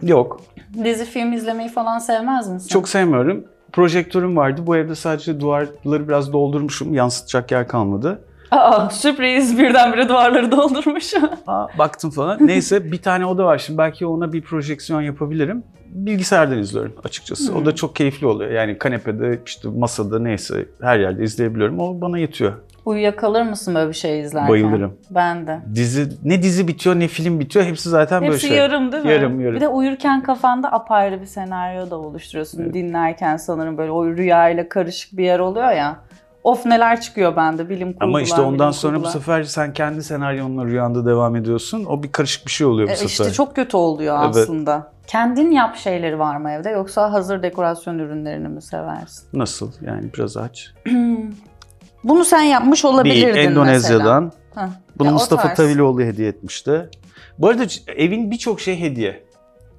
[0.03, 0.41] Yok.
[0.85, 2.69] Dizi film izlemeyi falan sevmez misin?
[2.69, 3.45] Çok sevmiyorum.
[3.73, 4.61] Projektörüm vardı.
[4.67, 6.95] Bu evde sadece duvarları biraz doldurmuşum.
[6.95, 8.25] Yansıtacak yer kalmadı.
[8.51, 11.15] Aa sürpriz birdenbire duvarları doldurmuş.
[11.47, 12.47] Aa, baktım falan.
[12.47, 13.79] Neyse bir tane oda var şimdi.
[13.79, 15.63] Belki ona bir projeksiyon yapabilirim.
[15.93, 17.55] Bilgisayardan izliyorum açıkçası.
[17.55, 18.51] O da çok keyifli oluyor.
[18.51, 21.81] Yani kanepede, işte masada neyse her yerde izleyebiliyorum.
[21.81, 22.53] O bana yetiyor.
[22.85, 24.49] Uyuyakalır mısın böyle bir şey izlerken?
[24.49, 24.95] Bayılırım.
[25.11, 25.61] Ben de.
[25.75, 27.65] Dizi ne dizi bitiyor ne film bitiyor.
[27.65, 28.57] Hepsi zaten böyle Hepsi şey.
[28.57, 29.11] yarım değil mi?
[29.11, 29.57] Yarım, yarım.
[29.57, 32.75] Bir de uyurken kafanda apayrı bir senaryo da oluşturuyorsun.
[32.75, 35.97] Dinlerken sanırım böyle o rüyayla karışık bir yer oluyor ya.
[36.45, 38.09] Of neler çıkıyor bende bilim kurgular.
[38.09, 39.13] Ama işte ondan sonra bu kurgular.
[39.13, 41.85] sefer sen kendi senaryonla rüyanda devam ediyorsun.
[41.85, 43.09] O bir karışık bir şey oluyor bu E, sefer.
[43.25, 44.37] İşte çok kötü oluyor Evet.
[44.37, 44.93] aslında.
[45.09, 49.29] Kendin yap şeyleri var mı evde yoksa hazır dekorasyon ürünlerini mi seversin?
[49.33, 49.73] Nasıl?
[49.81, 50.73] Yani biraz aç.
[52.05, 54.33] Bunu sen yapmış olabilirdin Değil, Endonezya'dan.
[54.55, 54.71] mesela.
[54.99, 55.55] Bunu Ya Mustafa.
[55.55, 56.91] Tavilioğlu hediye etmişti.
[57.39, 57.65] Bu arada
[57.97, 59.25] evin birçok şey hediye.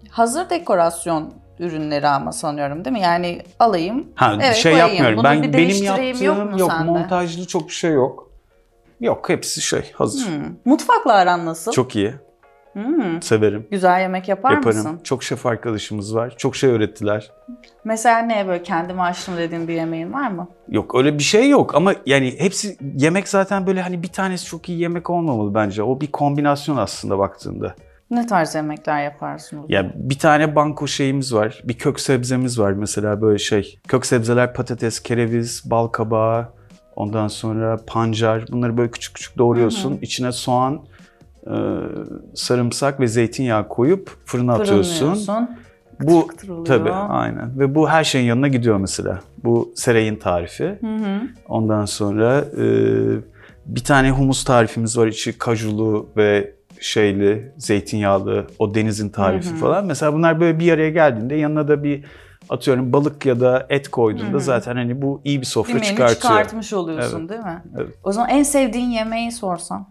[0.09, 3.01] Hazır dekorasyon ürünleri ama sanıyorum değil mi?
[3.01, 4.07] Yani alayım.
[4.15, 4.93] Ha Evet, şey koyayım.
[4.93, 5.17] yapmıyorum.
[5.17, 6.91] Bunu ben bir benim değiştireyim yok yaptığım mu yok, sende?
[6.91, 8.29] montajlı çok bir şey yok.
[9.01, 10.27] Yok hepsi şey hazır.
[10.27, 10.43] Hmm.
[10.65, 11.71] Mutfakla aran nasıl?
[11.71, 12.13] Çok iyi.
[12.73, 13.21] Hmm.
[13.21, 13.67] Severim.
[13.71, 14.77] Güzel yemek yapar Yaparım.
[14.77, 14.99] mısın?
[15.03, 16.33] Çok şef arkadaşımız var.
[16.37, 17.31] Çok şey öğrettiler.
[17.83, 20.47] Mesela ne böyle kendim açtım dediğin bir yemeğin var mı?
[20.69, 24.69] Yok öyle bir şey yok ama yani hepsi yemek zaten böyle hani bir tanesi çok
[24.69, 25.83] iyi yemek olmamalı bence.
[25.83, 27.75] O bir kombinasyon aslında baktığında.
[28.11, 29.57] Ne tarz yemekler yaparsın?
[29.57, 29.83] o zaman?
[29.83, 31.61] Ya bir tane banko şeyimiz var.
[31.63, 33.79] Bir kök sebzemiz var mesela böyle şey.
[33.87, 36.47] Kök sebzeler patates, kereviz, bal kabağı,
[36.95, 38.45] ondan sonra pancar.
[38.51, 39.99] Bunları böyle küçük küçük doğruyorsun.
[40.01, 40.81] İçine soğan,
[42.35, 45.27] sarımsak ve zeytinyağı koyup fırına atıyorsun.
[45.99, 46.27] Bu
[46.65, 47.59] tabii aynen.
[47.59, 49.19] Ve bu her şeyin yanına gidiyor mesela.
[49.43, 50.77] Bu Seray'ın tarifi.
[50.81, 51.21] Hı hı.
[51.47, 52.65] Ondan sonra e,
[53.65, 55.07] bir tane humus tarifimiz var.
[55.07, 59.57] içi kajulu ve şeyli, zeytinyağlı, o denizin tarifi Hı hı.
[59.57, 59.85] falan.
[59.85, 62.05] Mesela bunlar böyle bir araya geldiğinde yanına da bir
[62.49, 64.41] atıyorum balık ya da et koyduğunda Hı hı.
[64.41, 66.21] zaten hani bu iyi bir sofra menü çıkartıyor.
[66.21, 67.29] çıkartmış oluyorsun Evet.
[67.29, 67.63] değil mi?
[67.77, 67.89] Evet.
[68.03, 69.89] O zaman en sevdiğin yemeği sorsam.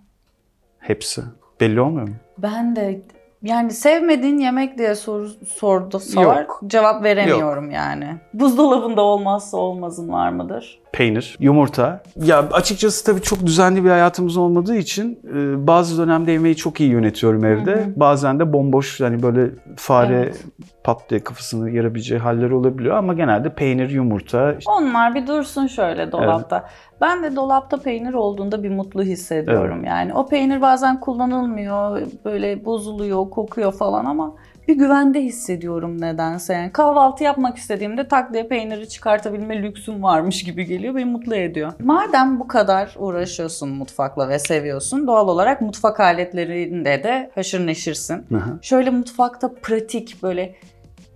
[0.79, 1.23] Hepsi.
[1.61, 2.15] Belli olmuyor mu?
[2.39, 3.01] Ben de
[3.43, 6.23] yani sevmediğin yemek diye sor, sordu sor.
[6.23, 6.61] Yok.
[6.67, 8.17] Cevap veremiyorum yani.
[8.35, 10.81] Buzdolabında olmazsa olmazın var mıdır?
[10.93, 12.03] Peynir, yumurta.
[12.17, 16.91] Ya açıkçası tabii çok düzenli bir hayatımız olmadığı için e, bazı dönemde yemeği çok iyi
[16.91, 17.85] yönetiyorum evde.
[17.97, 20.45] Bazen de bomboş yani böyle fare Evet.
[20.85, 24.53] pat diye kafasını yarabileceği haller olabiliyor ama genelde peynir, yumurta.
[24.53, 26.69] işte- Onlar bir dursun şöyle dolapta.
[27.01, 30.15] Ben de dolapta peynir olduğunda bir mutlu hissediyorum yani.
[30.15, 34.35] O peynir bazen kullanılmıyor, böyle bozuluyor, kokuyor falan ama
[34.69, 36.53] bir güvende hissediyorum nedense.
[36.53, 40.95] Yani kahvaltı yapmak istediğimde tak diye peyniri çıkartabilme lüksüm varmış gibi geliyor.
[40.95, 41.73] Beni mutlu ediyor.
[41.81, 48.27] Madem bu kadar uğraşıyorsun mutfakla ve seviyorsun doğal olarak mutfak aletlerinde de haşır neşirsin.
[48.29, 48.59] Hı.
[48.63, 50.55] Şöyle mutfakta pratik böyle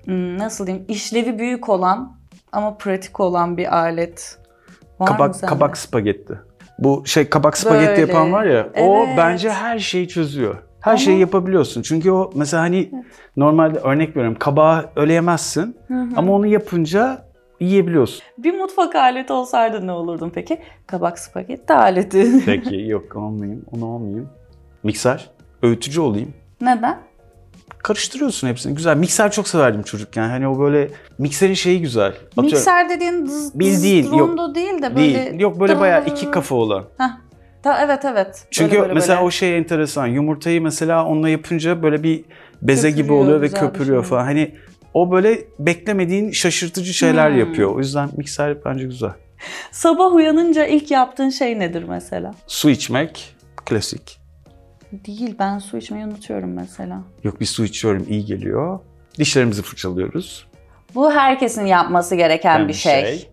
[0.05, 2.17] hmm, nasıl diyeyim işlevi büyük olan
[2.53, 4.39] ama pratik olan bir alet
[4.99, 5.47] var mı kabak sende?
[5.47, 6.39] kabak spagetti.
[6.79, 8.01] Bu şey kabak spagetti Böyle.
[8.01, 9.15] yapan var ya o Evet.
[9.17, 10.72] bence her şeyi çözüyor.
[10.83, 11.83] Her Ama- şeyi yapabiliyorsun.
[11.83, 12.91] Çünkü o mesela hani
[13.37, 16.09] normalde örnek veriyorum kabağı öyle yemezsin Hı hı.
[16.17, 17.25] ama onu yapınca
[17.61, 18.23] yiyebiliyorsun.
[18.39, 20.59] Bir mutfak aleti olsaydı ne olurdun peki?
[20.87, 22.43] Kabak spagetti aleti.
[22.47, 24.29] Peki yok olmayayım onu olmayayım.
[24.83, 25.31] Mikser
[25.63, 26.35] öğütücü olayım.
[26.61, 26.99] Neden?
[27.79, 28.75] Karıştırıyorsun hepsini.
[28.75, 28.97] Güzel.
[28.97, 30.29] Mikser çok severdim çocukken.
[30.29, 32.09] Hani o böyle mikserin şeyi güzel.
[32.13, 34.21] Atıyorum- Mikser dediğin dız, Bildiğin, dız yok.
[34.29, 35.27] rondo değil de böyle...
[35.31, 35.41] Değil.
[35.41, 36.85] Yok böyle bayağı iki kafa olan.
[36.99, 37.05] Heh.
[37.63, 38.45] Ta, evet evet.
[38.51, 39.27] Çünkü Böyle, böyle, mesela böyle.
[39.27, 40.07] o şey enteresan.
[40.07, 42.25] Yumurtayı mesela onunla yapınca böyle bir
[42.63, 44.11] beze gibi Köpürüyor, oluyor ve köpürüyor şey.
[44.11, 44.25] falan.
[44.25, 44.55] Hani
[44.95, 47.39] o böyle beklemediğin şaşırtıcı şeyler Hmm.
[47.39, 47.75] yapıyor.
[47.75, 49.11] O yüzden mikser bence güzel.
[49.71, 52.35] Sabah uyanınca ilk yaptığın şey nedir mesela?
[52.47, 54.21] Su içmek klasik.
[54.93, 57.01] Değil ben su içmeyi unutuyorum mesela.
[57.25, 58.79] Yok bir su içiyorum iyi geliyor.
[59.19, 60.47] Dişlerimizi fırçalıyoruz.
[60.95, 63.29] Bu herkesin yapması gereken Yani bir şey.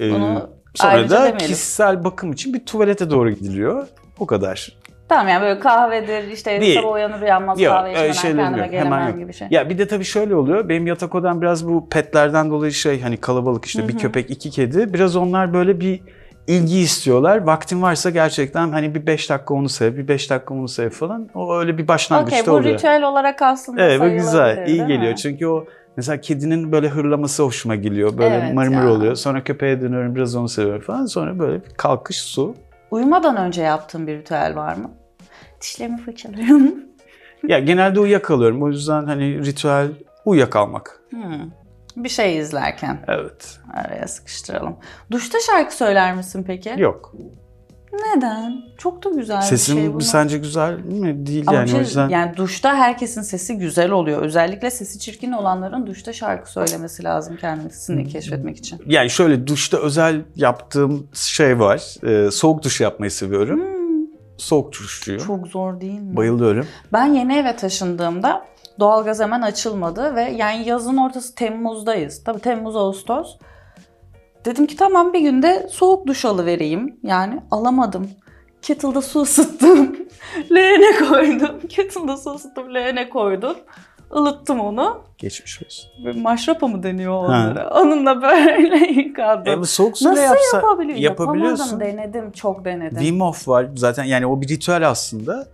[0.00, 1.38] Ee, Bunu sonra ayrıca da demeyelim.
[1.38, 3.86] kişisel bakım için bir tuvalete doğru gidiliyor.
[4.18, 4.72] O kadar.
[5.08, 6.80] Tamam yani böyle kahvedir işte Değil.
[6.80, 8.72] sabah uyanır uyanmaz Yok, kahve öyle içmeden şeyler kendime yok.
[8.72, 9.18] Hemen gelemem yok.
[9.18, 9.48] gibi şey.
[9.50, 10.68] Ya bir de tabii şöyle oluyor.
[10.68, 14.94] Benim yatak odam biraz bu petlerden dolayı şey hani kalabalık işte bir köpek iki kedi.
[14.94, 16.00] Biraz onlar böyle bir
[16.46, 17.38] ilgi istiyorlar.
[17.46, 21.28] Vaktin varsa gerçekten hani bir 5 dakika onu sev, bir 5 dakika onu sev falan.
[21.34, 22.74] O öyle bir başlangıçta Okey bu oluyor.
[22.74, 25.12] ritüel olarak aslında Evet bu sayılabilir, güzel, iyi değil geliyor.
[25.12, 25.16] mi?
[25.16, 25.64] Çünkü o
[25.96, 28.18] mesela kedinin böyle hırlaması hoşuma geliyor.
[28.18, 28.90] Böyle Evet mırmır ya.
[28.92, 29.14] oluyor.
[29.14, 31.06] Sonra köpeğe dönüyorum biraz onu seviyorum falan.
[31.06, 32.54] Sonra böyle bir kalkış su.
[32.90, 34.90] Uyumadan önce yaptığın bir ritüel var mı?
[35.60, 36.74] Dişlerimi fırçalıyorum.
[37.48, 38.62] ya genelde uyuyakalıyorum.
[38.62, 39.88] O yüzden hani ritüel
[40.24, 41.00] uyuyakalmak.
[41.10, 41.50] Hmm.
[41.96, 43.58] Bir şey izlerken Evet.
[43.74, 44.76] araya sıkıştıralım.
[45.10, 46.74] Duşta şarkı söyler misin peki?
[46.78, 47.14] Yok.
[47.92, 48.62] Neden?
[48.78, 50.00] Çok da güzel Sesim bir şey bu.
[50.00, 51.26] sence güzel mi?
[51.26, 52.08] Değil Ama yani şey- o yüzden.
[52.08, 54.22] yani duşta herkesin sesi güzel oluyor.
[54.22, 58.78] Özellikle sesi çirkin olanların duşta şarkı söylemesi lazım kendisini keşfetmek için.
[58.86, 61.94] Yani şöyle duşta özel yaptığım şey var.
[62.06, 63.60] Ee, soğuk duş yapmayı seviyorum.
[64.38, 65.20] Soğuk duşçuyum.
[65.20, 66.16] Hmm, Çok zor değil mi?
[66.16, 66.66] Bayılıyorum.
[66.92, 68.44] Ben yeni eve taşındığımda
[68.80, 72.24] doğalgaz hemen açılmadı ve yani yazın ortası Temmuz'dayız.
[72.24, 73.36] Tabii Temmuz Ağustos.
[74.44, 76.96] Dedim ki tamam bir günde soğuk duş alıvereyim.
[77.02, 78.10] Yani alamadım.
[78.62, 79.96] Kettle'da su ısıttım.
[80.54, 81.60] Leğene koydum.
[81.68, 83.56] Kettle'da su ısıttım, leğene koydum.
[84.16, 85.02] Ilıttım onu.
[85.18, 85.90] Geçmiş olsun.
[86.04, 87.70] Böyle maşrapa mı deniyor onlara?
[87.80, 89.52] Onunla böyle yıkadım.
[89.52, 90.98] E, bu soğuk suyla Nasıl yapsa, yapabiliyor?
[90.98, 91.64] yapabiliyorsun.
[91.64, 92.32] Yapamadım denedim.
[92.32, 92.98] Çok denedim.
[92.98, 95.48] Wim Hof var zaten yani o bir ritüel aslında.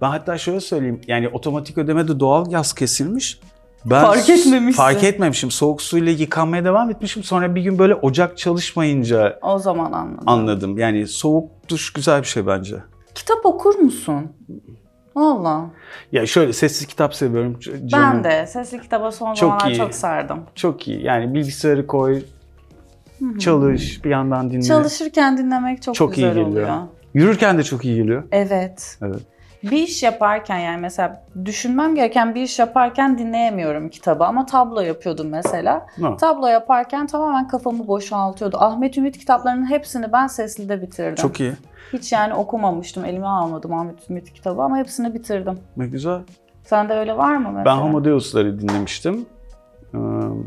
[0.00, 3.40] Ben hatta şöyle söyleyeyim yani otomatik ödemede doğal gaz kesilmiş.
[3.84, 4.82] Ben Fark etmemişsin.
[4.82, 5.50] Fark etmemişim.
[5.50, 7.22] Soğuk suyla yıkanmaya devam etmişim.
[7.22, 10.24] Sonra bir gün böyle ocak çalışmayınca O zaman anladım.
[10.28, 10.78] anladım.
[10.78, 12.76] Yani soğuk duş güzel bir şey bence.
[13.14, 14.32] Kitap okur musun?
[15.16, 15.70] Valla.
[16.12, 17.58] Ya şöyle sessiz kitap seviyorum.
[17.60, 18.24] C- Ben canım.
[18.24, 19.76] de sesli kitaba son Çok zamanlar iyi.
[19.76, 20.38] çok sardım.
[20.54, 21.02] Çok iyi.
[21.02, 22.22] Yani bilgisayarı koy,
[23.38, 24.62] çalış, bir yandan dinle.
[24.62, 26.48] Çalışırken dinlemek çok, Çok iyi güzel geliyor.
[26.48, 26.68] oluyor.
[27.14, 28.24] Yürürken de çok iyi geliyor.
[28.32, 28.98] Evet.
[29.02, 29.20] Evet.
[29.70, 35.28] Bir iş yaparken yani mesela düşünmem gereken bir iş yaparken dinleyemiyorum kitabı ama tablo yapıyordum
[35.28, 35.86] mesela.
[36.00, 36.16] Ha.
[36.16, 38.56] Tablo yaparken tamamen kafamı boşaltıyordu.
[38.60, 41.14] Ahmet Ümit kitaplarının hepsini ben seslide bitirdim.
[41.14, 41.52] Çok iyi.
[41.92, 45.58] Hiç yani okumamıştım, elime almadım Ahmet Ümit kitabı ama hepsini bitirdim.
[45.76, 46.20] Ne güzel.
[46.64, 47.64] Sende öyle var mı mesela?
[47.64, 49.26] Ben Homo Deus'ları dinlemiştim.
[49.94, 49.98] Ee,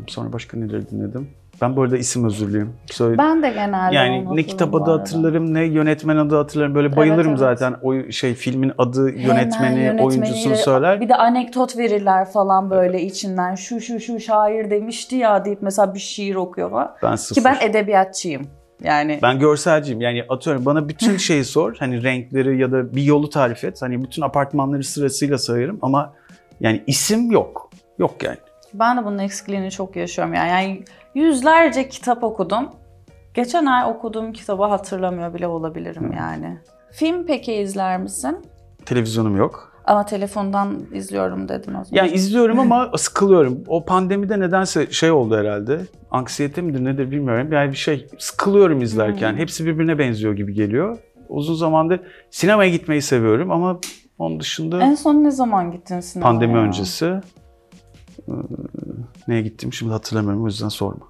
[0.06, 1.30] Sonra başka neleri dinledim?
[1.62, 2.72] Ben bu arada isim özürlüyüm.
[2.86, 6.74] Söyle- Ben de genelde yani ne kitap adı hatırlarım ne yönetmen adı hatırlarım.
[6.74, 7.38] Böyle bayılırım evet.
[7.38, 7.76] zaten.
[7.82, 11.00] O şey filmin adı, yönetmeni, yönetmeniyle- oyuncusunu söyler.
[11.00, 13.54] Bir de anekdot verirler falan böyle içinden.
[13.54, 16.94] Şu şu şu şair demişti ya deyip mesela bir şiir okuyor falan.
[17.02, 17.40] Ben sıfır.
[17.40, 18.46] Ki ben edebiyatçıyım.
[18.82, 20.00] Yani Ben görselciyim.
[20.00, 21.76] Yani atıyorum bana bütün şeyi sor.
[21.78, 23.82] Hani renkleri ya da bir yolu tarif et.
[23.82, 26.12] Hani bütün apartmanları sırasıyla sayarım ama
[26.60, 27.70] yani isim yok.
[27.98, 28.36] Yok yani.
[28.74, 30.34] ben de bunun eksikliğini çok yaşıyorum.
[30.34, 30.82] Yani, yani
[31.18, 32.68] yüzlerce kitap okudum.
[33.34, 36.58] Geçen ay okuduğum kitabı hatırlamıyor bile olabilirim yani.
[36.92, 38.36] Film peki izler misin?
[38.84, 39.72] Televizyonum yok.
[39.84, 41.86] Ama telefondan izliyorum dedin o zaman.
[41.92, 43.64] Yani izliyorum ama sıkılıyorum.
[43.66, 45.80] O pandemide nedense şey oldu herhalde.
[46.10, 47.52] Anksiyete midir nedir bilmiyorum.
[47.52, 49.30] Yani bir şey sıkılıyorum izlerken.
[49.30, 49.38] Hmm.
[49.38, 50.98] Hepsi birbirine benziyor gibi geliyor.
[51.28, 52.00] Uzun zamandır
[52.30, 53.80] sinemaya gitmeyi seviyorum ama
[54.18, 56.32] onun dışında En son ne zaman gittin sinemaya?
[56.32, 57.20] pandemi öncesi
[58.28, 58.32] ee,
[59.28, 61.07] neye gittim şimdi hatırlamıyorum o yüzden sorma.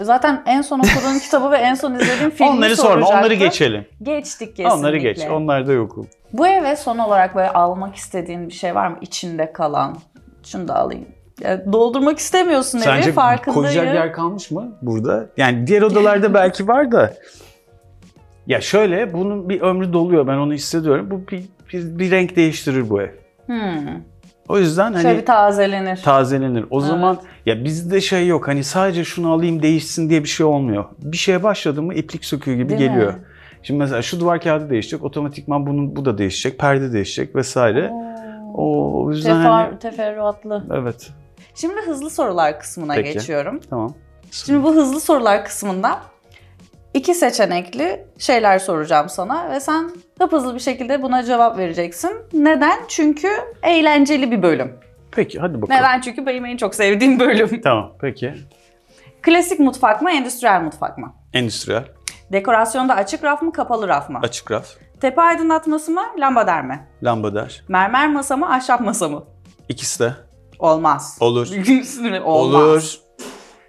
[0.00, 3.38] Zaten en son okuduğun kitabı ve en son izlediğin filmi onları sorma, onları soracaktım.
[3.38, 3.86] geçelim.
[4.02, 4.74] Geçtik kesinlikle.
[4.74, 5.20] Onları geç.
[5.30, 6.06] Onlar da yokum.
[6.32, 8.96] Bu eve son olarak böyle almak istediğin bir şey var mı?
[9.00, 9.96] İçinde kalan.
[10.44, 11.04] Şunu da alayım.
[11.40, 13.62] Ya, doldurmak istemiyorsun evi Sence farkındayım.
[13.62, 15.26] koyacak yer kalmış mı burada?
[15.36, 17.14] Yani diğer odalarda belki var da.
[18.46, 21.10] Ya şöyle bunun bir ömrü doluyor ben onu hissediyorum.
[21.10, 23.10] Bu bir, bir, bir renk değiştirir bu ev.
[23.46, 23.88] Hmm.
[24.48, 25.96] O yüzden hani Şöyle bir tazelenir.
[25.96, 26.64] tazelenir.
[26.70, 30.84] O zaman ya bizde şey yok hani sadece şunu alayım değişsin diye bir şey olmuyor.
[30.98, 33.14] Bir şeye başladı mı iplik söküğü gibi Değil geliyor.
[33.14, 33.20] mi?
[33.62, 37.90] Şimdi mesela şu duvar kağıdı değişecek, otomatikman bunun bu da değişecek, perde değişecek vesaire.
[38.54, 40.66] O, o yüzden Tefer, hani teferruatlı.
[40.74, 41.10] evet
[41.54, 43.12] Şimdi hızlı sorular kısmına Peki.
[43.12, 43.60] geçiyorum.
[43.70, 43.94] tamam.
[44.30, 46.00] Şimdi bu hızlı sorular kısmında
[46.94, 49.90] iki seçenekli şeyler soracağım sana ve sen
[50.30, 52.10] hızlı bir şekilde buna cevap vereceksin.
[52.32, 52.78] Neden?
[52.88, 53.28] Çünkü
[53.62, 54.72] eğlenceli bir bölüm.
[55.12, 55.80] Peki hadi bakalım.
[55.80, 56.00] Neden?
[56.00, 57.60] Çünkü benim en çok sevdiğim bölüm.
[57.64, 58.34] Tamam peki.
[59.22, 61.14] Klasik mutfak mı, endüstriyel mutfak mı?
[61.32, 61.84] Endüstriyel,
[62.32, 64.20] Dekorasyonda açık raf mı, kapalı raf mı?
[64.22, 64.66] açık raf,
[65.00, 66.86] Tepe aydınlatması mı, lambader mi?
[67.02, 67.64] lambader.
[67.68, 69.24] Mermer masa mı, ahşap masa mı?
[69.68, 70.12] İkisi de.
[70.58, 71.16] Olmaz.
[71.20, 71.48] Olur.
[72.24, 72.62] Olmaz.
[72.62, 72.94] Olur.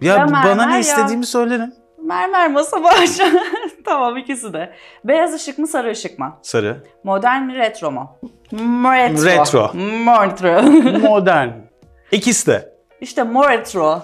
[0.01, 0.79] Ya, Ya bana ne ya.
[0.79, 1.73] istediğimi söylerim.
[2.04, 3.28] Mermer masa ahşap?
[3.86, 4.74] tamam ikisi de.
[5.04, 6.38] Beyaz ışık mı, sarı ışık mı?
[6.42, 6.84] Sarı.
[7.04, 8.18] Modern mi, retro mu?
[8.54, 9.26] Retro.
[9.26, 9.72] Retro.
[10.24, 11.00] Retro.
[11.10, 11.50] Modern.
[12.12, 12.74] İkisi de.
[13.02, 14.02] işte moretro.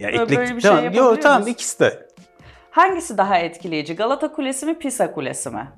[0.00, 0.38] Ya Böyle- eklektik.
[0.38, 0.84] böyle bir şey tamam.
[0.84, 1.52] yapabiliyor Yo, tamam musun?
[1.52, 2.08] ikisi de.
[2.70, 3.96] Hangisi daha etkileyici?
[3.96, 5.68] Galata Kulesi mi, Pisa Kulesi mi?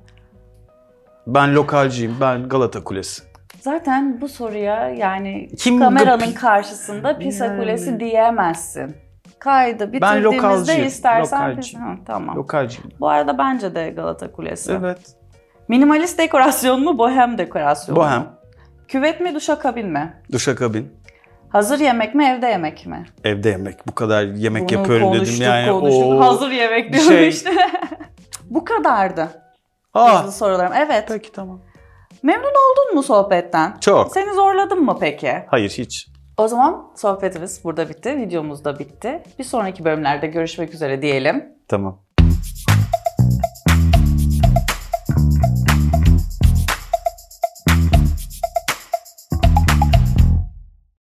[1.27, 2.17] Ben lokalciyim.
[2.21, 3.23] Ben Galata Kulesi.
[3.61, 7.61] Zaten bu soruya yani Kim kameranın karşısında Pisa Yani.
[7.61, 8.97] Kulesi diyemezsin.
[9.41, 11.85] Kaydı Ben bitirdiğimizde lokalcıyım, istersen lokalciyim.
[11.87, 12.37] Pisa- Ha, tamam.
[12.37, 12.91] Lokalciyim.
[13.01, 14.73] Bu arada bence de Galata Kulesi.
[14.81, 14.99] Evet.
[15.69, 18.05] Minimalist dekorasyon mu, bohem dekorasyon mu?
[18.05, 18.27] Bohem.
[18.89, 20.23] Küvet mi, duşakabin mi?
[20.33, 20.93] Duşakabin.
[21.49, 23.05] Hazır yemek mi, evde yemek mi?
[23.25, 23.87] Evde yemek.
[23.87, 25.71] Bu kadar yemek Bunu yapıyorum konuştuk, dedim yani.
[25.71, 26.05] konuştuk.
[26.05, 26.21] Oo.
[26.21, 27.51] Hazır yemek diyorum şey- işte.
[28.51, 29.29] Bu kadardı
[29.95, 30.73] Aa, hızlı sorularım.
[30.77, 31.05] Evet.
[31.09, 31.61] peki tamam.
[32.23, 33.77] Memnun oldun mu sohbetten?
[33.81, 34.13] Çok.
[34.13, 35.33] Seni zorladım mı peki?
[35.47, 36.10] Hayır hiç.
[36.41, 39.23] O zaman sohbetimiz burada bitti, videomuz da bitti.
[39.39, 41.45] Bir sonraki bölümlerde görüşmek üzere diyelim.
[41.69, 41.99] Tamam.